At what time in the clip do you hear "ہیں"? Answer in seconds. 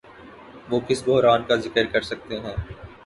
2.39-2.55